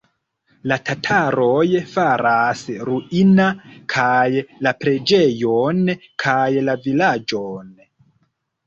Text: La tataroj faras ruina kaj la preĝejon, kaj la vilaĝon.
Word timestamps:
La 0.69 0.77
tataroj 0.85 1.65
faras 1.91 2.63
ruina 2.89 3.47
kaj 3.95 4.25
la 4.67 4.75
preĝejon, 4.83 5.87
kaj 6.27 6.45
la 6.69 6.79
vilaĝon. 6.89 7.73